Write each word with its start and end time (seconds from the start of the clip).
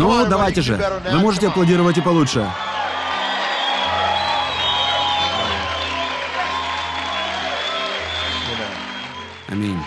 Ну, 0.00 0.26
давайте 0.26 0.62
же. 0.62 0.80
Вы 1.12 1.18
можете 1.18 1.48
аплодировать 1.48 1.98
и 1.98 2.00
получше. 2.00 2.50
Аминь. 9.48 9.78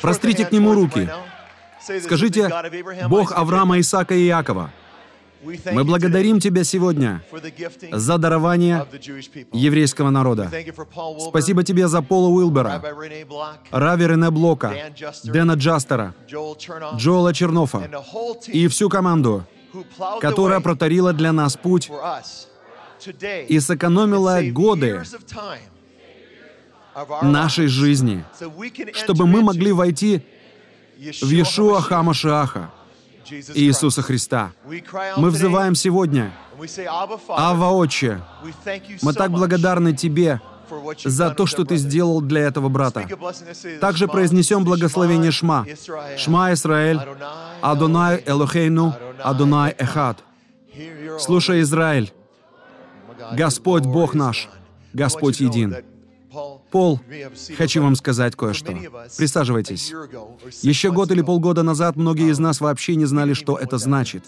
Прострите 0.00 0.44
к 0.46 0.52
нему 0.52 0.72
руки. 0.72 1.10
Скажите, 2.02 2.50
Бог 3.08 3.32
Авраама, 3.32 3.78
Исаака 3.80 4.14
и 4.14 4.26
Иакова, 4.26 4.72
мы 5.72 5.84
благодарим 5.84 6.40
Тебя 6.40 6.64
сегодня 6.64 7.22
за 7.92 8.18
дарование 8.18 8.86
еврейского 9.52 10.10
народа. 10.10 10.50
Спасибо 11.28 11.62
Тебе 11.62 11.86
за 11.88 12.02
Пола 12.02 12.28
Уилбера, 12.28 12.82
Рави 13.70 14.06
Рене 14.06 14.30
Блока, 14.30 14.74
Дэна 15.24 15.52
Джастера, 15.52 16.14
Джоэла 16.28 17.32
Чернофа 17.32 17.88
и 18.48 18.66
всю 18.68 18.88
команду, 18.88 19.44
которая 20.20 20.60
протарила 20.60 21.12
для 21.12 21.32
нас 21.32 21.56
путь 21.56 21.90
и 23.48 23.60
сэкономила 23.60 24.40
годы 24.50 25.02
нашей 27.22 27.66
жизни, 27.66 28.24
чтобы 28.94 29.26
мы 29.26 29.42
могли 29.42 29.70
войти 29.70 30.22
в 30.96 31.30
Иешуа 31.30 31.80
Хамашиаха, 31.80 32.70
Иисуса 33.54 34.02
Христа. 34.02 34.52
Мы 35.16 35.30
взываем 35.30 35.74
сегодня, 35.74 36.32
Ава 37.28 37.70
Отче, 37.70 38.20
мы 39.02 39.12
так 39.12 39.30
благодарны 39.30 39.94
Тебе 39.94 40.40
за 41.04 41.30
то, 41.30 41.46
что 41.46 41.64
Ты 41.64 41.76
сделал 41.76 42.20
для 42.20 42.42
этого 42.42 42.68
брата. 42.68 43.06
Также 43.80 44.08
произнесем 44.08 44.64
благословение 44.64 45.30
Шма. 45.30 45.66
Шма 46.16 46.52
Исраэль, 46.52 47.00
Адонай 47.60 48.22
Элохейну, 48.26 48.94
Адонай 49.22 49.74
Эхад. 49.78 50.24
Слушай, 51.18 51.62
Израиль, 51.62 52.12
Господь 53.32 53.84
Бог 53.84 54.14
наш, 54.14 54.48
Господь 54.92 55.40
един. 55.40 55.76
Пол, 56.76 57.00
хочу 57.56 57.82
вам 57.82 57.96
сказать 57.96 58.36
кое-что. 58.36 58.78
Присаживайтесь. 59.16 59.94
Еще 60.60 60.92
год 60.92 61.10
или 61.10 61.22
полгода 61.22 61.62
назад 61.62 61.96
многие 61.96 62.30
из 62.30 62.38
нас 62.38 62.60
вообще 62.60 62.96
не 62.96 63.06
знали, 63.06 63.32
что 63.32 63.56
это 63.56 63.78
значит. 63.78 64.24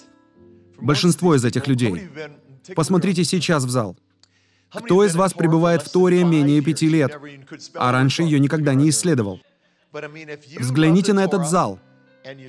Большинство 0.80 1.34
из 1.34 1.44
этих 1.44 1.66
людей. 1.66 2.08
Посмотрите 2.74 3.22
сейчас 3.24 3.64
в 3.64 3.68
зал. 3.68 3.98
Кто 4.72 5.04
из 5.04 5.14
вас 5.14 5.34
пребывает 5.34 5.82
в 5.82 5.90
Торе 5.90 6.24
менее 6.24 6.62
пяти 6.62 6.88
лет, 6.88 7.20
а 7.74 7.92
раньше 7.92 8.22
ее 8.22 8.40
никогда 8.40 8.72
не 8.72 8.88
исследовал? 8.88 9.40
Взгляните 10.58 11.12
на 11.12 11.24
этот 11.24 11.46
зал. 11.46 11.78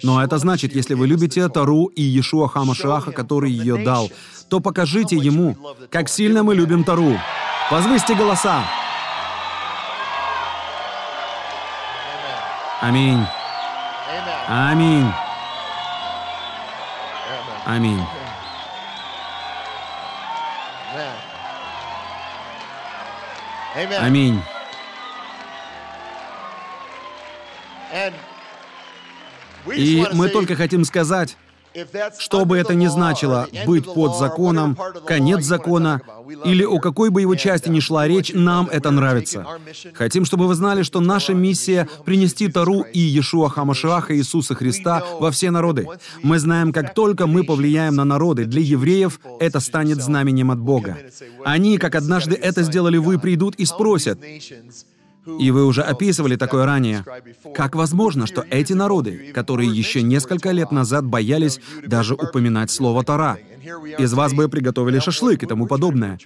Но 0.01 0.23
это 0.23 0.37
значит, 0.37 0.73
если 0.73 0.93
вы 0.93 1.07
любите 1.07 1.45
Тару 1.49 1.87
и 1.87 2.01
Иешуа 2.01 2.47
Хамашаха, 2.47 3.11
который 3.11 3.51
ее 3.51 3.83
дал, 3.83 4.09
то 4.47 4.61
покажите 4.61 5.17
ему, 5.17 5.57
как 5.89 6.07
сильно 6.07 6.41
мы 6.43 6.55
любим 6.55 6.85
Тару. 6.85 7.17
Возвысьте 7.69 8.15
голоса. 8.15 8.63
Аминь. 12.81 13.25
Аминь. 14.47 15.11
Аминь. 17.65 18.05
Аминь. 23.99 24.41
И 29.75 30.07
мы 30.13 30.29
только 30.29 30.55
хотим 30.55 30.85
сказать, 30.85 31.37
что 32.17 32.45
бы 32.45 32.57
это 32.57 32.73
ни 32.75 32.87
значило, 32.87 33.47
быть 33.65 33.85
под 33.85 34.17
законом, 34.17 34.77
конец 35.05 35.43
закона, 35.43 36.01
или 36.45 36.63
о 36.63 36.79
какой 36.79 37.09
бы 37.09 37.21
его 37.21 37.35
части 37.35 37.69
ни 37.69 37.79
шла 37.79 38.07
речь, 38.07 38.31
нам 38.33 38.67
это 38.71 38.91
нравится. 38.91 39.45
Хотим, 39.93 40.25
чтобы 40.25 40.47
вы 40.47 40.55
знали, 40.55 40.83
что 40.83 40.99
наша 40.99 41.33
миссия— 41.33 41.87
принести 42.05 42.47
Тару 42.47 42.81
и 42.81 42.99
Иешуа 42.99 43.49
Хамашиаха 43.49 44.15
Иисуса 44.15 44.55
Христа 44.55 45.03
во 45.19 45.31
все 45.31 45.51
народы. 45.51 45.87
Мы 46.23 46.39
знаем, 46.39 46.73
как 46.73 46.93
только 46.93 47.27
мы 47.27 47.43
повлияем 47.43 47.95
на 47.95 48.05
народы, 48.05 48.45
для 48.45 48.61
евреев 48.61 49.19
это 49.39 49.59
станет 49.59 50.01
знаменем 50.01 50.51
от 50.51 50.59
Бога. 50.59 50.97
Они, 51.45 51.77
как 51.77 51.95
однажды 51.95 52.35
это 52.35 52.63
сделали 52.63 52.97
вы, 52.97 53.19
придут 53.19 53.55
и 53.55 53.65
спросят, 53.65 54.19
и 55.25 55.51
вы 55.51 55.65
уже 55.65 55.81
описывали 55.81 56.35
такое 56.35 56.65
ранее. 56.65 57.03
Как 57.53 57.75
возможно, 57.75 58.27
что 58.27 58.45
эти 58.49 58.73
народы, 58.73 59.31
которые 59.33 59.69
еще 59.69 60.01
несколько 60.01 60.51
лет 60.51 60.71
назад 60.71 61.05
боялись 61.05 61.59
даже 61.85 62.15
упоминать 62.15 62.71
слово 62.71 63.03
«Тора», 63.03 63.37
из 63.97 64.13
вас 64.13 64.33
бы 64.33 64.47
приготовили 64.49 64.99
шашлык 64.99 65.43
и 65.43 65.45
тому 65.45 65.67
подобное. 65.67 66.17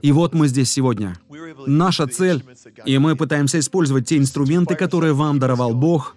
И 0.00 0.12
вот 0.12 0.34
мы 0.34 0.48
здесь 0.48 0.70
сегодня. 0.70 1.18
Наша 1.66 2.06
цель, 2.06 2.44
и 2.84 2.98
мы 2.98 3.16
пытаемся 3.16 3.58
использовать 3.58 4.06
те 4.06 4.16
инструменты, 4.16 4.74
которые 4.74 5.12
вам 5.12 5.38
даровал 5.38 5.74
Бог, 5.74 6.16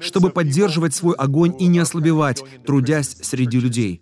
чтобы 0.00 0.30
поддерживать 0.30 0.94
свой 0.94 1.14
огонь 1.14 1.54
и 1.58 1.66
не 1.66 1.80
ослабевать, 1.80 2.42
трудясь 2.64 3.16
среди 3.22 3.60
людей. 3.60 4.00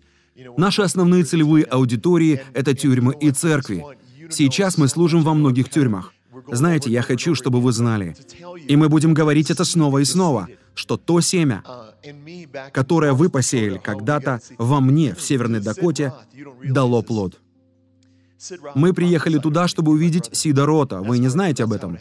Наши 0.57 0.81
основные 0.81 1.23
целевые 1.23 1.65
аудитории— 1.65 2.41
это 2.53 2.73
тюрьмы 2.73 3.15
и 3.19 3.31
церкви. 3.31 3.83
Сейчас 4.29 4.77
мы 4.77 4.87
служим 4.87 5.23
во 5.23 5.33
многих 5.33 5.69
тюрьмах. 5.69 6.14
Знаете, 6.47 6.91
я 6.91 7.01
хочу, 7.01 7.35
чтобы 7.35 7.59
вы 7.61 7.71
знали, 7.71 8.15
и 8.67 8.75
мы 8.75 8.89
будем 8.89 9.13
говорить 9.13 9.51
это 9.51 9.65
снова 9.65 9.99
и 9.99 10.05
снова, 10.05 10.47
что 10.73 10.97
то 10.97 11.21
семя, 11.21 11.63
которое 12.71 13.13
вы 13.13 13.29
посеяли 13.29 13.77
когда-то 13.77 14.41
во 14.57 14.79
мне 14.79 15.15
в 15.15 15.21
Северной 15.21 15.59
Дакоте, 15.59 16.13
дало 16.63 17.01
плод. 17.01 17.39
Мы 18.75 18.93
приехали 18.93 19.39
туда, 19.39 19.67
чтобы 19.67 19.91
увидеть 19.93 20.29
Сида 20.31 20.65
Рота. 20.65 21.01
Вы 21.01 21.17
не 21.19 21.29
знаете 21.29 21.63
об 21.63 21.73
этом? 21.73 21.97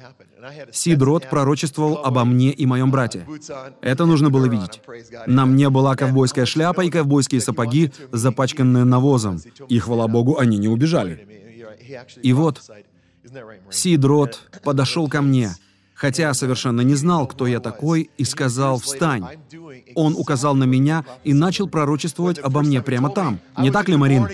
Сид 0.73 1.01
Рот 1.01 1.31
пророчествовал 1.31 2.05
обо 2.05 2.25
мне 2.25 2.51
и 2.51 2.67
моем 2.67 2.91
брате. 2.91 3.27
Это 3.81 4.05
нужно 4.05 4.31
было 4.31 4.47
видеть. 4.47 4.83
На 5.27 5.47
мне 5.47 5.71
была 5.71 5.97
ковбойская 5.97 6.45
шляпа 6.45 6.83
и 6.83 6.91
ковбойские 6.91 7.41
сапоги, 7.41 7.93
запачканные 8.13 8.85
навозом. 8.85 9.41
И, 9.69 9.79
хвала 9.79 10.07
Богу, 10.07 10.39
они 10.39 10.59
не 10.59 10.69
убежали. 10.69 11.27
И 12.23 12.33
вот 12.33 12.63
Сидрот 13.71 14.41
подошел 14.63 15.09
ко 15.09 15.23
мне, 15.23 15.55
хотя 15.95 16.35
совершенно 16.35 16.83
не 16.83 16.95
знал, 16.95 17.27
кто 17.27 17.47
я 17.47 17.61
такой, 17.61 18.11
и 18.19 18.25
сказал 18.25 18.79
«Встань». 18.79 19.25
Он 19.95 20.15
указал 20.17 20.55
на 20.55 20.65
меня 20.65 21.05
и 21.25 21.33
начал 21.33 21.69
пророчествовать 21.69 22.39
обо 22.39 22.63
мне 22.63 22.83
прямо 22.83 23.11
там. 23.11 23.41
Не 23.59 23.71
так 23.71 23.89
ли, 23.89 23.97
Марин? 23.97 24.29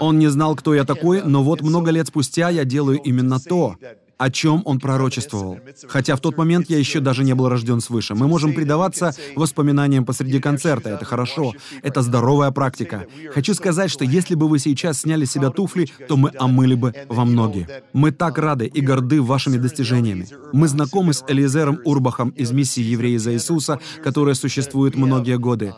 Он 0.00 0.18
не 0.18 0.28
знал, 0.28 0.56
кто 0.56 0.74
я 0.74 0.84
такой, 0.84 1.22
но 1.22 1.42
вот 1.42 1.62
много 1.62 1.90
лет 1.90 2.08
спустя 2.08 2.48
я 2.48 2.64
делаю 2.64 2.98
именно 2.98 3.38
то, 3.38 3.76
о 4.24 4.30
чем 4.30 4.62
он 4.64 4.80
пророчествовал. 4.80 5.58
Хотя 5.86 6.16
в 6.16 6.20
тот 6.20 6.38
момент 6.38 6.70
я 6.70 6.78
еще 6.78 7.00
даже 7.00 7.24
не 7.24 7.34
был 7.34 7.50
рожден 7.50 7.80
свыше. 7.82 8.14
Мы 8.14 8.26
можем 8.26 8.54
предаваться 8.54 9.14
воспоминаниям 9.36 10.06
посреди 10.06 10.40
концерта. 10.40 10.88
Это 10.88 11.04
хорошо. 11.04 11.52
Это 11.82 12.00
здоровая 12.00 12.50
практика. 12.50 13.06
Хочу 13.34 13.52
сказать, 13.52 13.90
что 13.90 14.02
если 14.02 14.34
бы 14.34 14.48
вы 14.48 14.58
сейчас 14.58 15.02
сняли 15.02 15.26
с 15.26 15.32
себя 15.32 15.50
туфли, 15.50 15.90
то 16.08 16.16
мы 16.16 16.30
омыли 16.38 16.74
бы 16.74 16.94
вам 17.08 17.34
ноги. 17.34 17.68
Мы 17.92 18.12
так 18.12 18.38
рады 18.38 18.66
и 18.66 18.80
горды 18.80 19.20
вашими 19.20 19.58
достижениями. 19.58 20.26
Мы 20.54 20.68
знакомы 20.68 21.12
с 21.12 21.22
Элизером 21.28 21.80
Урбахом 21.84 22.30
из 22.30 22.50
миссии 22.50 22.80
«Евреи 22.82 23.18
за 23.18 23.34
Иисуса», 23.34 23.78
которая 24.02 24.34
существует 24.34 24.96
многие 24.96 25.36
годы. 25.36 25.74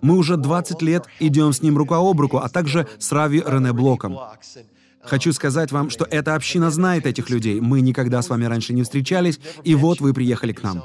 Мы 0.00 0.16
уже 0.16 0.36
20 0.36 0.80
лет 0.82 1.06
идем 1.18 1.52
с 1.52 1.60
ним 1.60 1.76
рука 1.76 1.96
об 1.96 2.20
руку, 2.20 2.38
а 2.38 2.48
также 2.48 2.86
с 3.00 3.10
Рави 3.10 3.42
Рене 3.44 3.72
Блоком. 3.72 4.16
Хочу 5.06 5.32
сказать 5.32 5.72
вам, 5.72 5.90
что 5.90 6.06
эта 6.10 6.34
община 6.34 6.70
знает 6.70 7.06
этих 7.06 7.30
людей. 7.30 7.60
Мы 7.60 7.80
никогда 7.80 8.22
с 8.22 8.28
вами 8.28 8.44
раньше 8.44 8.72
не 8.72 8.82
встречались, 8.82 9.38
и 9.64 9.74
вот 9.74 10.00
вы 10.00 10.14
приехали 10.14 10.52
к 10.52 10.62
нам. 10.62 10.84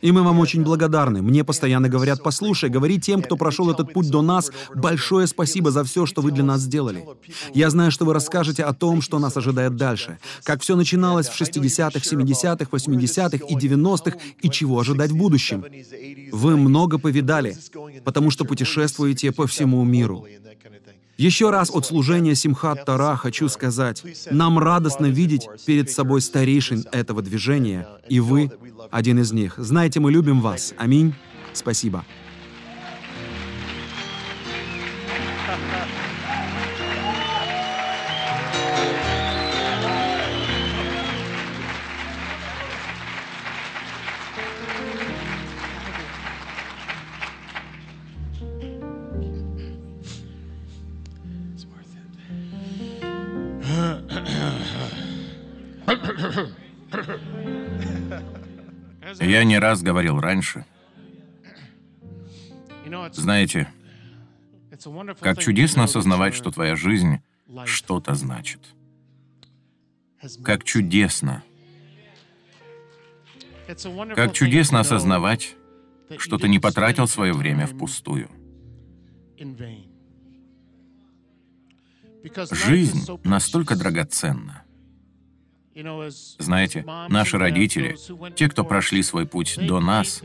И 0.00 0.12
мы 0.12 0.22
вам 0.22 0.38
очень 0.38 0.62
благодарны. 0.62 1.20
Мне 1.22 1.44
постоянно 1.44 1.88
говорят, 1.88 2.22
послушай, 2.22 2.70
говори 2.70 2.98
тем, 2.98 3.22
кто 3.22 3.36
прошел 3.36 3.70
этот 3.70 3.92
путь 3.92 4.08
до 4.08 4.22
нас, 4.22 4.50
большое 4.74 5.26
спасибо 5.26 5.70
за 5.70 5.84
все, 5.84 6.06
что 6.06 6.22
вы 6.22 6.30
для 6.30 6.44
нас 6.44 6.62
сделали. 6.62 7.04
Я 7.52 7.70
знаю, 7.70 7.90
что 7.90 8.04
вы 8.04 8.14
расскажете 8.14 8.64
о 8.64 8.72
том, 8.72 9.02
что 9.02 9.18
нас 9.18 9.36
ожидает 9.36 9.76
дальше. 9.76 10.18
Как 10.42 10.62
все 10.62 10.74
начиналось 10.74 11.28
в 11.28 11.38
60-х, 11.38 11.98
70-х, 11.98 12.70
80-х 12.70 13.46
и 13.46 13.54
90-х, 13.54 14.16
и 14.40 14.50
чего 14.50 14.80
ожидать 14.80 15.10
в 15.10 15.16
будущем. 15.16 15.64
Вы 16.32 16.56
много 16.56 16.98
повидали, 16.98 17.56
потому 18.04 18.30
что 18.30 18.44
путешествуете 18.44 19.32
по 19.32 19.46
всему 19.46 19.84
миру. 19.84 20.26
Еще 21.20 21.50
раз 21.50 21.70
от 21.70 21.84
служения 21.84 22.34
Симхат 22.34 22.86
Тара 22.86 23.14
хочу 23.14 23.50
сказать, 23.50 24.02
нам 24.30 24.58
радостно 24.58 25.04
видеть 25.04 25.48
перед 25.66 25.90
собой 25.90 26.22
старейшин 26.22 26.86
этого 26.92 27.20
движения, 27.20 27.86
и 28.08 28.20
вы 28.20 28.50
один 28.90 29.18
из 29.18 29.30
них. 29.30 29.56
Знаете, 29.58 30.00
мы 30.00 30.12
любим 30.12 30.40
вас. 30.40 30.72
Аминь. 30.78 31.12
Спасибо. 31.52 32.06
Я 59.20 59.44
не 59.44 59.58
раз 59.58 59.82
говорил 59.82 60.20
раньше. 60.20 60.64
Знаете, 63.12 63.72
как 65.20 65.38
чудесно 65.38 65.84
осознавать, 65.84 66.34
что 66.34 66.50
твоя 66.50 66.76
жизнь 66.76 67.20
что-то 67.64 68.14
значит. 68.14 68.60
Как 70.42 70.64
чудесно. 70.64 71.42
Как 74.14 74.32
чудесно 74.32 74.80
осознавать, 74.80 75.54
что 76.18 76.38
ты 76.38 76.48
не 76.48 76.58
потратил 76.58 77.06
свое 77.06 77.32
время 77.32 77.66
впустую. 77.66 78.28
Жизнь 82.50 83.06
настолько 83.24 83.76
драгоценна. 83.76 84.64
Знаете, 86.38 86.84
наши 87.08 87.38
родители, 87.38 87.96
те, 88.34 88.48
кто 88.48 88.64
прошли 88.64 89.02
свой 89.02 89.26
путь 89.26 89.56
до 89.56 89.80
нас, 89.80 90.20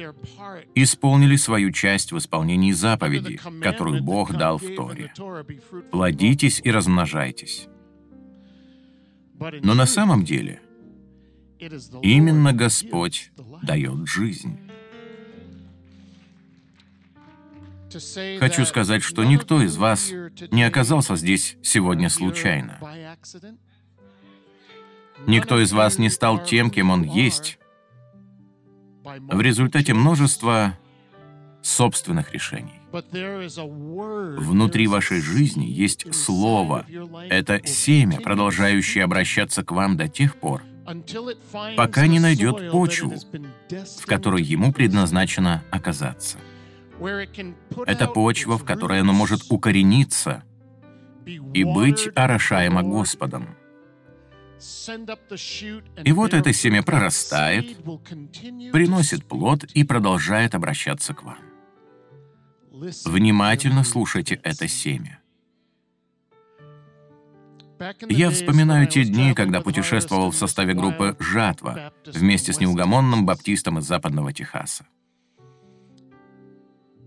исполнили 0.73 1.35
свою 1.35 1.71
часть 1.71 2.11
в 2.11 2.17
исполнении 2.17 2.71
заповеди, 2.71 3.39
которую 3.61 4.03
Бог 4.03 4.33
дал 4.33 4.57
в 4.57 4.75
Торе. 4.75 5.13
Плодитесь 5.91 6.61
и 6.63 6.71
размножайтесь. 6.71 7.67
Но 9.39 9.75
на 9.75 9.85
самом 9.85 10.25
деле 10.25 10.61
именно 12.01 12.51
Господь 12.53 13.31
дает 13.61 14.07
жизнь. 14.07 14.59
Хочу 18.39 18.65
сказать, 18.65 19.03
что 19.03 19.23
никто 19.23 19.61
из 19.61 19.77
вас 19.77 20.11
не 20.51 20.63
оказался 20.63 21.15
здесь 21.15 21.57
сегодня 21.61 22.09
случайно. 22.09 22.79
Никто 25.27 25.61
из 25.61 25.71
вас 25.71 25.97
не 25.97 26.09
стал 26.09 26.43
тем, 26.43 26.69
кем 26.69 26.89
он 26.89 27.03
есть, 27.03 27.57
в 29.03 29.41
результате 29.41 29.93
множества 29.93 30.77
собственных 31.61 32.31
решений. 32.31 32.81
Внутри 34.37 34.87
вашей 34.87 35.21
жизни 35.21 35.65
есть 35.65 36.13
Слово. 36.13 36.85
Это 37.29 37.65
семя, 37.65 38.19
продолжающее 38.21 39.03
обращаться 39.03 39.63
к 39.63 39.71
вам 39.71 39.97
до 39.97 40.07
тех 40.07 40.35
пор, 40.37 40.61
пока 41.75 42.07
не 42.07 42.19
найдет 42.19 42.71
почву, 42.71 43.13
в 43.99 44.05
которой 44.05 44.43
ему 44.43 44.71
предназначено 44.71 45.63
оказаться. 45.71 46.37
Это 47.85 48.07
почва, 48.07 48.57
в 48.57 48.63
которой 48.63 49.01
оно 49.01 49.13
может 49.13 49.41
укорениться 49.49 50.43
и 51.25 51.63
быть 51.63 52.07
орошаемо 52.15 52.83
Господом. 52.83 53.57
И 56.03 56.11
вот 56.11 56.33
это 56.33 56.53
семя 56.53 56.83
прорастает, 56.83 57.77
приносит 58.71 59.25
плод 59.25 59.63
и 59.63 59.83
продолжает 59.83 60.55
обращаться 60.55 61.13
к 61.13 61.23
вам. 61.23 61.39
Внимательно 63.05 63.83
слушайте 63.83 64.39
это 64.43 64.67
семя. 64.67 65.19
Я 68.07 68.31
вспоминаю 68.31 68.87
те 68.87 69.03
дни, 69.03 69.33
когда 69.33 69.61
путешествовал 69.61 70.31
в 70.31 70.35
составе 70.35 70.73
группы 70.73 71.15
«Жатва» 71.19 71.93
вместе 72.05 72.53
с 72.53 72.59
неугомонным 72.59 73.25
баптистом 73.25 73.79
из 73.79 73.85
западного 73.85 74.31
Техаса. 74.33 74.85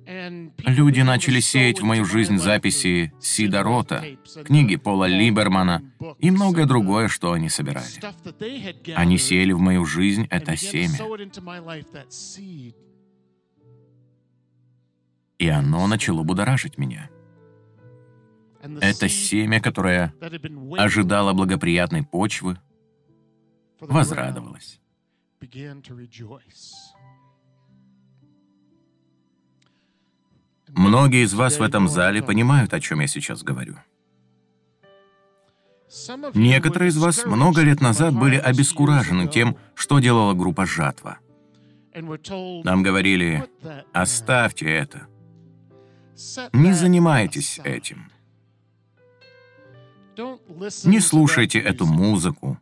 Люди 0.08 1.02
начали 1.02 1.38
сеять 1.38 1.81
в 1.81 1.84
мою 1.84 2.06
жизнь 2.06 2.38
записи 2.38 3.12
Сида 3.20 3.62
Рота, 3.62 4.02
книги 4.43 4.76
Пола 4.76 5.05
Либермана 5.05 5.82
и 6.19 6.31
многое 6.31 6.64
другое, 6.64 7.08
что 7.08 7.32
они 7.32 7.50
собирали. 7.50 7.87
Они 8.94 9.19
сеяли 9.19 9.52
в 9.52 9.58
мою 9.58 9.84
жизнь 9.84 10.26
это 10.31 10.56
семя. 10.56 10.96
И 15.38 15.49
оно 15.49 15.87
начало 15.87 16.22
будоражить 16.22 16.78
меня. 16.78 17.10
Это 18.81 19.10
семя, 19.10 19.60
которое 19.60 20.14
ожидало 20.78 21.34
благоприятной 21.34 22.02
почвы, 22.02 22.58
возрадовалось. 23.78 24.81
Многие 30.70 31.25
из 31.25 31.35
вас 31.35 31.59
в 31.59 31.62
этом 31.62 31.88
зале 31.88 32.23
понимают, 32.23 32.75
о 32.75 32.81
чем 32.81 33.00
я 33.00 33.06
сейчас 33.06 33.43
говорю. 33.43 33.76
Некоторые 36.35 36.91
из 36.91 36.99
вас 36.99 37.25
много 37.25 37.62
лет 37.62 37.81
назад 37.81 38.15
были 38.15 38.37
обескуражены 38.37 39.26
тем, 39.29 39.56
что 39.75 40.00
делала 40.00 40.35
группа 40.35 40.67
«Жатва». 40.67 41.19
Нам 41.94 42.82
говорили, 42.82 43.49
оставьте 43.93 44.67
это. 44.70 45.09
Не 46.53 46.73
занимайтесь 46.73 47.61
этим. 47.65 48.11
Не 50.85 51.00
слушайте 51.00 51.59
эту 51.59 51.87
музыку. 51.87 52.59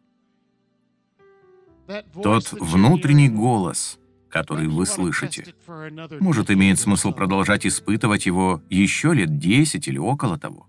Тот 2.22 2.52
внутренний 2.52 3.28
голос— 3.28 3.98
который 4.28 4.68
вы 4.68 4.86
слышите. 4.86 5.54
Может, 6.20 6.50
имеет 6.50 6.78
смысл 6.78 7.12
продолжать 7.12 7.66
испытывать 7.66 8.26
его 8.26 8.62
еще 8.68 9.14
лет 9.14 9.38
десять 9.38 9.88
или 9.88 9.98
около 9.98 10.38
того. 10.38 10.66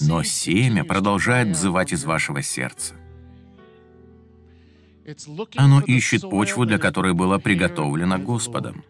Но 0.00 0.22
семя 0.22 0.84
продолжает 0.84 1.48
взывать 1.48 1.92
из 1.92 2.04
вашего 2.04 2.42
сердца. 2.42 2.94
Оно 5.56 5.80
ищет 5.80 6.22
почву, 6.22 6.66
для 6.66 6.78
которой 6.78 7.14
было 7.14 7.38
приготовлено 7.38 8.18
Господом. 8.18 8.84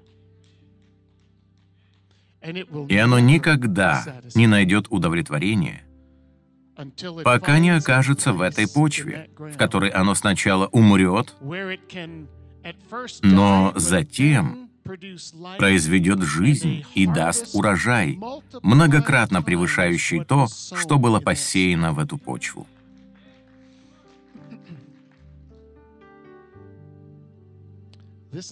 И 2.89 2.97
оно 2.97 3.19
никогда 3.19 4.21
не 4.35 4.47
найдет 4.47 4.87
удовлетворения, 4.91 5.85
пока 7.25 7.59
не 7.59 7.71
окажется 7.71 8.33
в 8.33 8.41
этой 8.41 8.69
почве, 8.69 9.31
в 9.37 9.57
которой 9.57 9.91
оно 9.91 10.15
сначала 10.15 10.67
умрет, 10.69 11.35
но 13.23 13.73
затем 13.77 14.71
произведет 15.59 16.23
жизнь 16.23 16.85
и 16.95 17.07
даст 17.07 17.55
урожай, 17.55 18.19
многократно 18.63 19.43
превышающий 19.43 20.25
то, 20.25 20.47
что 20.49 20.99
было 20.99 21.21
посеяно 21.21 21.93
в 21.93 21.99
эту 21.99 22.19
почву. 22.19 22.67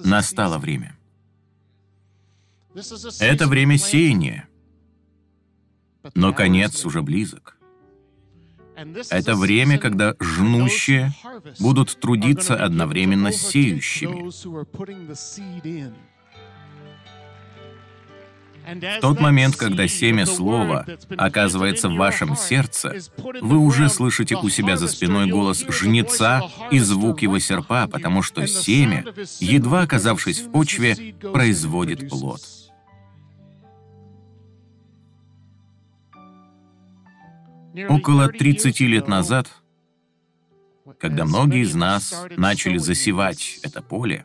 Настало 0.04 0.58
время. 0.58 0.96
Это 3.20 3.46
время 3.46 3.78
сеяния, 3.78 4.49
но 6.14 6.35
конец 6.35 6.85
уже 6.85 7.02
близок. 7.02 7.55
Это 9.11 9.35
время, 9.35 9.78
когда 9.78 10.14
жнущие 10.21 11.12
будут 11.59 11.99
трудиться 11.99 12.54
одновременно 12.56 13.33
с 13.33 13.37
сеющими. 13.37 14.30
В 18.66 19.00
тот 19.00 19.21
момент, 19.21 19.54
когда 19.54 19.87
семя 19.87 20.26
слова 20.26 20.85
оказывается 21.16 21.88
в 21.88 21.95
вашем 21.95 22.37
сердце, 22.37 22.97
вы 23.40 23.59
уже 23.59 23.88
слышите 23.88 24.35
у 24.35 24.49
себя 24.49 24.76
за 24.76 24.88
спиной 24.88 25.28
голос 25.28 25.64
жнеца 25.68 26.42
и 26.73 26.80
звук 26.80 27.23
его 27.23 27.38
серпа, 27.38 27.87
потому 27.87 28.23
что 28.23 28.47
семя, 28.49 29.04
едва 29.38 29.83
оказавшись 29.83 30.40
в 30.40 30.50
почве, 30.50 31.14
производит 31.33 32.09
плод. 32.09 32.40
Около 37.88 38.28
30 38.28 38.80
лет 38.80 39.06
назад, 39.06 39.52
когда 40.99 41.25
многие 41.25 41.62
из 41.62 41.75
нас 41.75 42.26
начали 42.37 42.78
засевать 42.78 43.61
это 43.62 43.83
поле, 43.83 44.25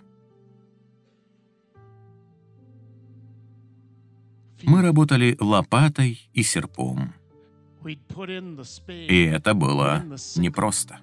мы 4.64 4.82
работали 4.82 5.36
лопатой 5.40 6.30
и 6.34 6.44
серпом. 6.44 7.14
И 8.88 9.24
это 9.24 9.54
было 9.54 10.06
непросто. 10.36 11.00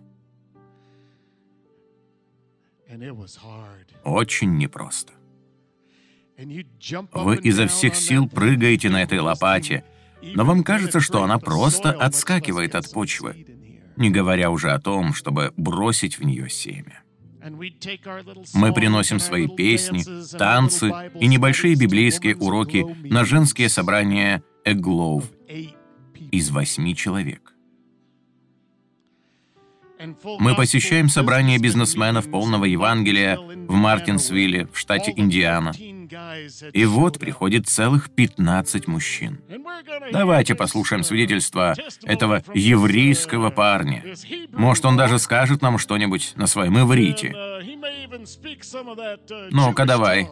Очень 4.04 4.56
непросто. 4.56 5.12
Вы 7.12 7.36
изо 7.42 7.66
всех 7.66 7.96
сил 7.96 8.28
прыгаете 8.28 8.88
на 8.90 9.02
этой 9.02 9.18
лопате, 9.18 9.84
но 10.22 10.44
вам 10.44 10.62
кажется, 10.64 11.00
что 11.00 11.22
она 11.22 11.38
просто 11.38 11.90
отскакивает 11.90 12.74
от 12.74 12.90
почвы, 12.92 13.46
не 13.96 14.10
говоря 14.10 14.50
уже 14.50 14.70
о 14.70 14.80
том, 14.80 15.14
чтобы 15.14 15.52
бросить 15.56 16.18
в 16.18 16.24
нее 16.24 16.48
семя. 16.48 17.02
Мы 18.54 18.72
приносим 18.72 19.20
свои 19.20 19.48
песни, 19.48 20.02
танцы 20.36 20.92
и 21.18 21.26
небольшие 21.26 21.76
библейские 21.76 22.36
уроки 22.36 22.84
на 23.08 23.24
женские 23.24 23.68
собрания 23.68 24.42
Эглов 24.64 25.24
из 26.30 26.50
восьми 26.50 26.94
человек. 26.94 27.54
Мы 30.38 30.54
посещаем 30.54 31.08
собрания 31.08 31.58
бизнесменов 31.58 32.30
полного 32.30 32.64
Евангелия 32.64 33.36
в 33.36 33.72
Мартинсвилле, 33.72 34.68
в 34.72 34.78
штате 34.78 35.12
Индиана. 35.16 35.72
И 36.72 36.84
вот 36.84 37.18
приходит 37.18 37.68
целых 37.68 38.10
15 38.10 38.86
мужчин. 38.86 39.40
Давайте 40.12 40.54
послушаем 40.54 41.02
свидетельство 41.02 41.74
этого 42.04 42.42
еврейского 42.54 43.50
парня. 43.50 44.04
Может, 44.52 44.84
он 44.84 44.96
даже 44.96 45.18
скажет 45.18 45.62
нам 45.62 45.78
что-нибудь 45.78 46.32
на 46.36 46.46
своем 46.46 46.78
иврите. 46.78 47.34
Ну-ка, 49.50 49.84
давай. 49.84 50.28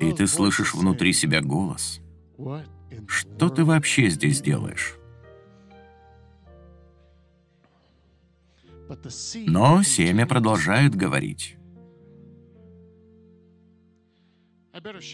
И 0.00 0.12
ты 0.12 0.26
слышишь 0.26 0.74
внутри 0.74 1.12
себя 1.12 1.40
голос. 1.40 2.00
Что 3.06 3.48
ты 3.48 3.64
вообще 3.64 4.08
здесь 4.08 4.40
делаешь? 4.40 4.96
Но 9.46 9.82
семя 9.82 10.26
продолжает 10.26 10.94
говорить. 10.94 11.56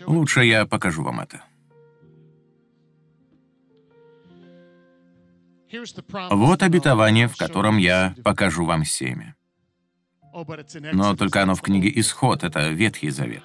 Лучше 0.07 0.45
я 0.45 0.67
покажу 0.67 1.03
вам 1.03 1.21
это. 1.21 1.43
Вот 6.31 6.63
обетование, 6.63 7.27
в 7.27 7.37
котором 7.37 7.79
я 7.79 8.15
покажу 8.23 8.65
вам 8.65 8.85
семя. 8.85 9.35
Но 10.93 11.17
только 11.17 11.43
оно 11.43 11.55
в 11.55 11.63
книге 11.63 11.93
«Исход», 12.01 12.45
это 12.45 12.71
Ветхий 12.71 13.11
Завет. 13.11 13.45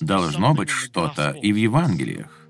Должно 0.00 0.54
быть 0.54 0.68
что-то 0.68 1.30
и 1.30 1.52
в 1.52 1.56
Евангелиях. 1.56 2.44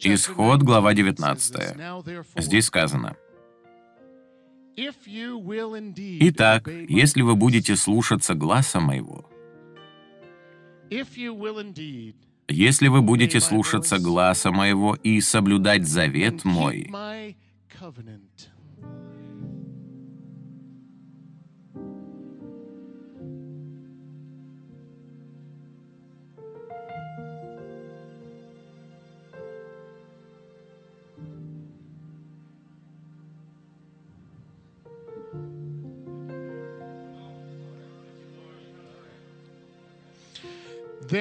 Исход, 0.00 0.62
глава 0.62 0.94
19. 0.94 1.76
Здесь 2.36 2.66
сказано. 2.66 3.16
Итак, 6.20 6.68
если 6.88 7.22
вы 7.22 7.34
будете 7.34 7.76
слушаться 7.76 8.34
гласа 8.34 8.80
моего, 8.80 9.28
если 12.48 12.88
вы 12.88 13.02
будете 13.02 13.40
слушаться 13.40 13.98
гласа 13.98 14.50
моего 14.50 14.94
и 14.94 15.20
соблюдать 15.20 15.86
завет 15.86 16.44
мой, 16.44 16.90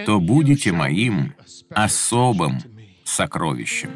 то 0.05 0.19
будете 0.19 0.71
моим 0.71 1.33
особым 1.69 2.59
сокровищем. 3.03 3.91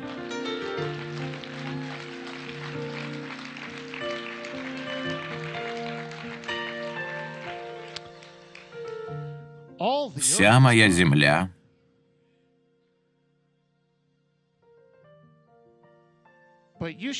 Вся 10.17 10.59
моя 10.59 10.89
земля 10.89 11.51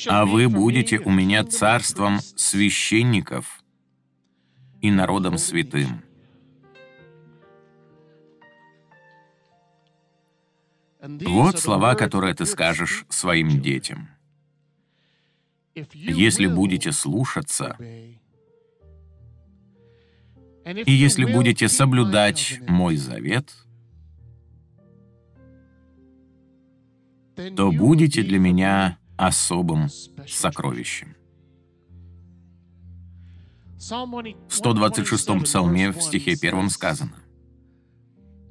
а 0.08 0.26
вы 0.26 0.50
будете 0.50 0.98
у 1.00 1.12
меня 1.12 1.44
царством 1.44 2.20
священников 2.20 3.64
и 4.82 4.90
народом 4.90 5.38
святым. 5.38 6.04
Вот 11.02 11.60
слова, 11.60 11.96
которые 11.96 12.36
ты 12.36 12.46
скажешь 12.46 13.06
своим 13.10 13.60
детям. 13.62 14.10
Если 15.74 16.48
будете 16.48 16.92
слушаться, 16.92 17.76
и 20.66 20.92
если 20.92 21.26
будете 21.26 21.68
соблюдать 21.70 22.60
мой 22.68 22.98
завет, 22.98 23.52
то 27.56 27.72
будете 27.72 28.22
для 28.22 28.38
меня 28.38 29.00
особым 29.18 29.88
сокровищем. 30.28 31.16
В 33.80 34.52
126-м 34.52 35.42
псалме 35.42 35.92
в 35.92 36.00
стихе 36.02 36.34
1 36.34 36.70
сказано, 36.70 37.16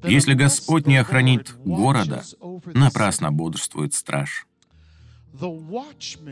если 0.02 0.34
Господь 0.34 0.86
не 0.86 0.96
охранит 0.96 1.54
города, 1.64 2.22
напрасно 2.66 3.32
бодрствует 3.32 3.94
страж. 3.94 4.46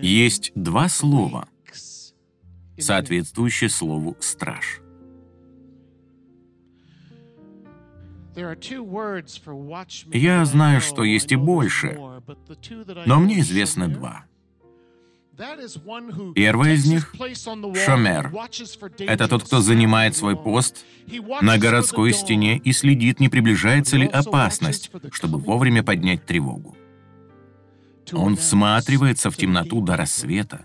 Есть 0.03 0.53
два 0.55 0.89
слова, 0.89 1.49
соответствующие 2.79 3.71
слову 3.71 4.17
«страж». 4.21 4.81
Я 10.13 10.45
знаю, 10.45 10.81
что 10.81 11.03
есть 11.03 11.33
и 11.33 11.37
больше, 11.37 11.99
но 13.07 13.19
мне 13.19 13.41
известно 13.41 13.89
два— 13.89 14.27
Первый 16.35 16.75
из 16.75 16.87
них— 16.87 17.15
шомер. 17.87 18.33
Это 18.99 19.29
тот, 19.29 19.45
кто 19.45 19.61
занимает 19.61 20.17
свой 20.17 20.37
пост 20.37 20.85
на 21.41 21.59
городской 21.59 22.13
стене 22.13 22.59
и 22.59 22.73
следит, 22.73 23.21
не 23.21 23.29
приближается 23.29 23.97
ли 23.97 24.07
опасность, 24.07 24.91
чтобы 25.13 25.39
вовремя 25.39 25.83
поднять 25.83 26.27
тревогу. 26.27 26.77
Он 28.13 28.37
всматривается 28.37 29.31
в 29.31 29.37
темноту 29.37 29.81
до 29.81 29.97
рассвета. 29.97 30.63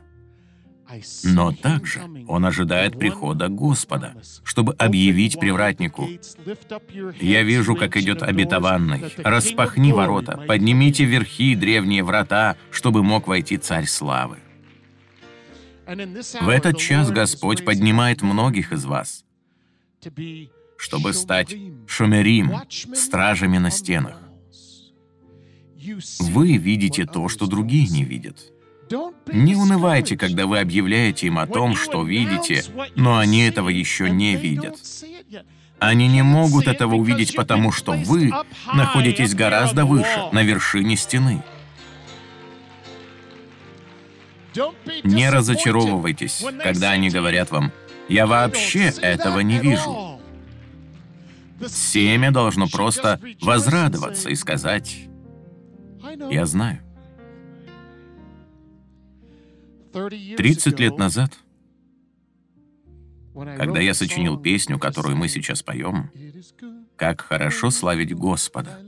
Но 1.23 1.51
также 1.51 2.01
он 2.27 2.45
ожидает 2.45 2.99
прихода 2.99 3.47
Господа, 3.47 4.15
чтобы 4.43 4.73
объявить 4.73 5.39
привратнику, 5.39 6.07
«Я 7.19 7.41
вижу, 7.41 7.75
как 7.75 7.97
идет 7.97 8.21
обетованный. 8.21 9.11
Распахни 9.17 9.91
ворота, 9.91 10.37
поднимите 10.47 11.05
верхи 11.05 11.55
древние 11.55 12.03
врата, 12.03 12.57
чтобы 12.69 13.03
мог 13.03 13.27
войти 13.27 13.57
Царь 13.57 13.85
Славы». 13.85 14.42
В 15.85 16.49
этот 16.49 16.77
час 16.77 17.11
Господь 17.11 17.65
поднимает 17.65 18.21
многих 18.21 18.71
из 18.71 18.85
вас, 18.85 19.25
чтобы 20.77 21.13
стать 21.13 21.55
шумерим, 21.87 22.53
стражами 22.69 23.57
на 23.57 23.69
стенах. 23.69 24.19
Вы 26.19 26.57
видите 26.57 27.05
то, 27.05 27.27
что 27.27 27.47
другие 27.47 27.87
не 27.89 28.03
видят. 28.03 28.37
Не 29.27 29.55
унывайте, 29.55 30.17
когда 30.17 30.45
вы 30.45 30.59
объявляете 30.59 31.27
им 31.27 31.39
о 31.39 31.47
том, 31.47 31.75
что 31.75 32.03
видите, 32.03 32.63
но 32.95 33.17
они 33.17 33.41
этого 33.41 33.69
еще 33.69 34.09
не 34.09 34.35
видят. 34.35 34.75
Они 35.79 36.07
не 36.07 36.21
могут 36.21 36.67
этого 36.67 36.95
увидеть, 36.95 37.35
потому 37.35 37.71
что 37.73 37.91
вы 37.91 38.31
находитесь 38.73 39.35
гораздо 39.35 39.85
выше, 39.85 40.29
на 40.31 40.43
вершине 40.43 40.95
стены. 40.95 41.43
Не 45.03 45.29
разочаровывайтесь, 45.29 46.43
когда 46.61 46.91
они 46.91 47.09
говорят 47.09 47.51
вам, 47.51 47.71
«Я 48.09 48.27
вообще 48.27 48.91
этого 49.01 49.39
не 49.39 49.59
вижу». 49.59 50.19
Семя 51.67 52.31
должно 52.31 52.67
просто 52.67 53.19
возрадоваться 53.41 54.29
и 54.29 54.35
сказать, 54.35 55.07
Я 56.29 56.45
знаю. 56.45 56.79
30 59.93 60.79
лет 60.79 60.97
назад, 60.97 61.31
когда 63.33 63.79
я 63.79 63.93
сочинил 63.93 64.37
песню, 64.37 64.79
которую 64.79 65.15
мы 65.15 65.29
сейчас 65.29 65.63
поем, 65.63 66.11
«Как 66.97 67.21
хорошо 67.21 67.69
славить 67.69 68.13
Господа», 68.13 68.79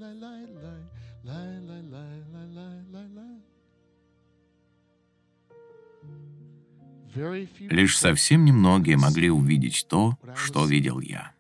лишь 7.60 7.98
совсем 7.98 8.46
немногие 8.46 8.98
могли 8.98 9.30
увидеть 9.30 9.86
то, 9.90 10.18
что 10.36 10.66
видел 10.66 11.00
я. 11.00 11.32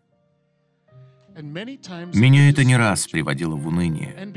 Меня 1.37 2.49
это 2.49 2.63
не 2.63 2.77
раз 2.77 3.07
приводило 3.07 3.55
в 3.55 3.67
уныние. 3.67 4.33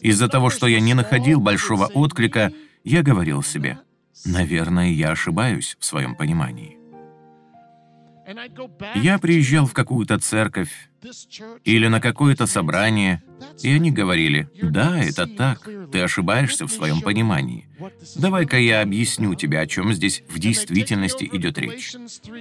Из-за 0.00 0.28
того, 0.28 0.50
что 0.50 0.66
я 0.66 0.80
не 0.80 0.94
находил 0.94 1.40
большого 1.40 1.86
отклика, 1.86 2.52
я 2.84 3.02
говорил 3.02 3.42
себе, 3.42 3.78
наверное, 4.26 4.90
я 4.90 5.12
ошибаюсь 5.12 5.76
в 5.78 5.84
своем 5.84 6.14
понимании. 6.14 6.81
Я 8.94 9.18
приезжал 9.18 9.66
в 9.66 9.72
какую-то 9.72 10.18
церковь 10.18 10.70
или 11.64 11.88
на 11.88 12.00
какое-то 12.00 12.46
собрание, 12.46 13.22
и 13.62 13.70
они 13.70 13.90
говорили, 13.90 14.48
«Да, 14.62 15.02
это 15.02 15.26
так, 15.26 15.68
ты 15.90 16.00
ошибаешься 16.00 16.66
в 16.66 16.72
своем 16.72 17.00
понимании. 17.00 17.68
Давай-ка 18.16 18.58
я 18.58 18.82
объясню 18.82 19.34
тебе, 19.34 19.58
о 19.58 19.66
чем 19.66 19.92
здесь 19.92 20.22
в 20.28 20.38
действительности 20.38 21.28
идет 21.32 21.58
речь». 21.58 21.94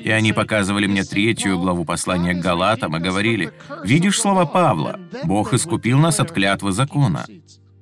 И 0.03 0.11
они 0.11 0.33
показывали 0.33 0.85
мне 0.85 1.03
третью 1.03 1.59
главу 1.59 1.85
послания 1.85 2.33
к 2.33 2.41
Галатам 2.41 2.95
и 2.97 2.99
говорили, 2.99 3.51
«Видишь 3.83 4.19
слова 4.19 4.45
Павла? 4.45 4.99
Бог 5.23 5.53
искупил 5.53 5.97
нас 5.97 6.19
от 6.19 6.31
клятвы 6.31 6.71
закона». 6.71 7.25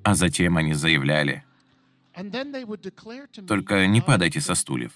А 0.04 0.16
затем 0.16 0.56
они 0.56 0.74
заявляли, 0.74 1.44
«Только 3.48 3.88
не 3.88 4.02
падайте 4.02 4.40
со 4.40 4.56
стульев». 4.56 4.92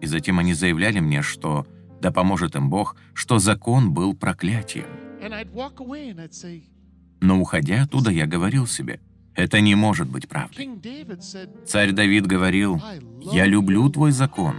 И 0.00 0.06
затем 0.06 0.38
они 0.38 0.54
заявляли 0.54 1.00
мне, 1.00 1.22
что 1.22 1.66
да 2.00 2.10
поможет 2.10 2.56
им 2.56 2.68
Бог, 2.68 2.96
что 3.14 3.38
закон 3.38 3.92
был 3.92 4.14
проклятием. 4.14 4.86
Но 7.20 7.40
уходя 7.40 7.82
оттуда, 7.82 8.10
я 8.10 8.26
говорил 8.26 8.66
себе, 8.66 9.00
это 9.34 9.60
не 9.60 9.74
может 9.74 10.08
быть 10.08 10.28
правдой. 10.28 10.68
Царь 11.64 11.92
Давид 11.92 12.26
говорил, 12.26 12.82
«Я 13.20 13.46
люблю 13.46 13.88
твой 13.88 14.10
закон». 14.10 14.56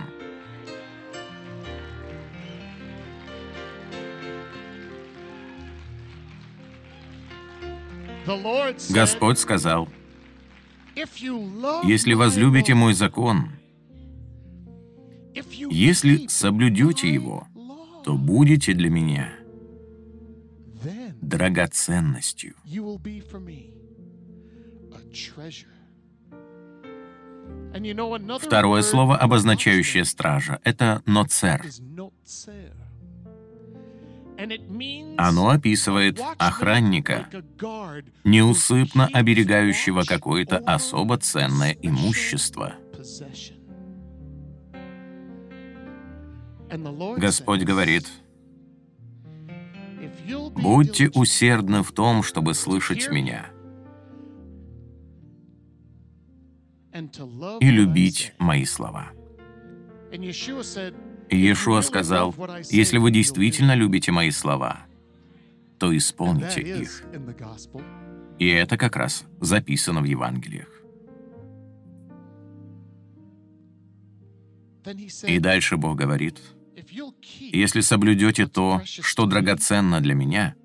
Господь 8.90 9.38
сказал, 9.38 9.90
«Если 10.96 12.14
возлюбите 12.14 12.74
мой 12.74 12.94
закон, 12.94 13.50
если 15.70 16.28
соблюдете 16.28 17.12
его, 17.12 17.48
то 18.04 18.18
будете 18.18 18.74
для 18.74 18.90
меня 18.90 19.34
драгоценностью. 21.22 22.56
Второе 28.40 28.82
слово, 28.82 29.18
обозначающее 29.18 30.06
стража, 30.06 30.60
это 30.64 31.02
«ноцер». 31.06 31.66
Оно 35.18 35.50
описывает 35.50 36.20
охранника, 36.38 37.28
неусыпно 38.24 39.08
оберегающего 39.14 40.04
какое-то 40.04 40.58
особо 40.58 41.18
ценное 41.18 41.78
имущество. 41.82 42.74
Господь 47.18 47.64
говорит, 47.64 48.08
«Будьте 50.56 51.10
усердны 51.10 51.84
в 51.84 51.92
том, 51.92 52.24
чтобы 52.24 52.54
слышать 52.54 53.10
Меня 53.12 53.46
и 57.60 57.70
любить 57.70 58.34
Мои 58.40 58.66
слова». 58.66 59.12
И 60.12 61.36
Иешуа 61.36 61.82
сказал, 61.82 62.36
«Если 62.70 62.98
вы 62.98 63.12
действительно 63.12 63.76
любите 63.76 64.12
Мои 64.12 64.32
слова, 64.32 64.86
то 65.80 65.96
исполните 65.96 66.62
их». 66.62 67.04
И 68.40 68.48
это 68.48 68.78
как 68.78 68.96
раз 68.96 69.26
записано 69.40 70.02
в 70.02 70.06
Евангелиях. 70.06 70.70
И 75.24 75.40
дальше 75.40 75.78
Бог 75.78 75.98
говорит, 75.98 76.42
если 77.40 77.82
соблюдете 77.82 78.48
то, 78.48 78.82
что 78.86 79.26
драгоценно 79.26 80.02
для 80.02 80.14
меня, 80.14 80.56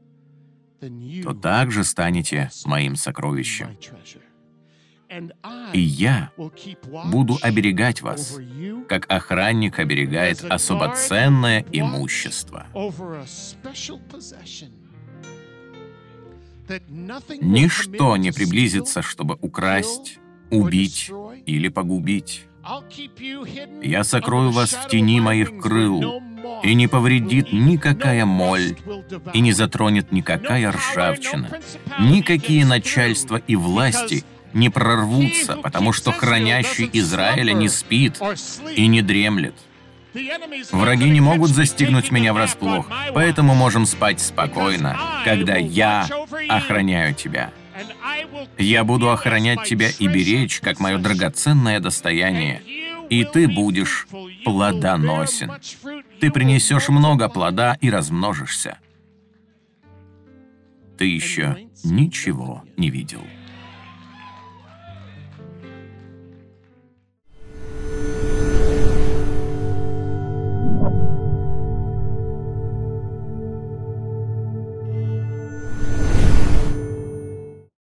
то 1.22 1.34
также 1.34 1.84
станете 1.84 2.50
моим 2.64 2.96
сокровищем. 2.96 3.76
И 5.72 5.80
я 5.80 6.30
буду 7.06 7.38
оберегать 7.40 8.02
вас, 8.02 8.38
как 8.88 9.10
охранник 9.10 9.78
оберегает 9.78 10.44
особо 10.44 10.94
ценное 10.94 11.64
имущество. 11.72 12.66
Ничто 17.40 18.16
не 18.18 18.30
приблизится, 18.30 19.00
чтобы 19.00 19.38
украсть, 19.40 20.18
убить 20.50 21.10
или 21.46 21.68
погубить. 21.68 22.47
Я 23.82 24.04
сокрою 24.04 24.50
вас 24.50 24.72
в 24.72 24.88
тени 24.88 25.20
моих 25.20 25.58
крыл, 25.58 26.22
и 26.62 26.74
не 26.74 26.86
повредит 26.86 27.52
никакая 27.52 28.24
моль, 28.26 28.76
и 29.32 29.40
не 29.40 29.52
затронет 29.52 30.12
никакая 30.12 30.72
ржавчина. 30.72 31.48
Никакие 32.00 32.66
начальства 32.66 33.36
и 33.36 33.56
власти 33.56 34.24
не 34.52 34.70
прорвутся, 34.70 35.56
потому 35.56 35.92
что 35.92 36.12
хранящий 36.12 36.88
Израиля 36.92 37.52
не 37.52 37.68
спит 37.68 38.20
и 38.74 38.86
не 38.86 39.02
дремлет. 39.02 39.54
Враги 40.72 41.10
не 41.10 41.20
могут 41.20 41.50
застигнуть 41.50 42.10
меня 42.10 42.32
врасплох, 42.32 42.90
поэтому 43.14 43.54
можем 43.54 43.86
спать 43.86 44.20
спокойно, 44.20 44.98
когда 45.24 45.56
я 45.56 46.08
охраняю 46.48 47.14
тебя. 47.14 47.50
Я 48.58 48.84
буду 48.84 49.10
охранять 49.10 49.64
тебя 49.64 49.88
и 49.98 50.06
беречь, 50.06 50.60
как 50.60 50.80
мое 50.80 50.98
драгоценное 50.98 51.80
достояние, 51.80 52.62
и 53.08 53.24
ты 53.24 53.48
будешь 53.48 54.06
плодоносен. 54.44 55.52
Ты 56.20 56.30
принесешь 56.30 56.88
много 56.88 57.28
плода 57.28 57.76
и 57.80 57.90
размножишься. 57.90 58.78
Ты 60.96 61.06
еще 61.06 61.68
ничего 61.84 62.64
не 62.76 62.90
видел. 62.90 63.22